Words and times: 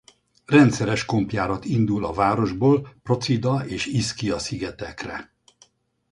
Rendszeres 0.45 1.05
kompjárat 1.05 1.65
indul 1.65 2.05
a 2.05 2.13
városból 2.13 2.93
Procida 3.03 3.65
és 3.67 3.85
Ischia 3.85 4.39
szigetekre. 4.39 5.33